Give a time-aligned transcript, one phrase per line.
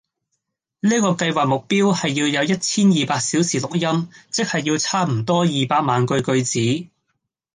[0.79, 6.89] 呢個計劃目標係要有一千二百小時錄音，即係要差唔多二百萬句句子